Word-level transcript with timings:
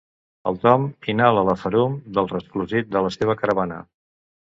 El 0.51 0.55
Tom 0.63 0.87
inhala 1.13 1.45
la 1.51 1.55
ferum 1.65 2.01
de 2.19 2.25
resclosit 2.35 2.93
de 2.97 3.07
la 3.09 3.15
seva 3.21 3.41
caravana. 3.45 3.83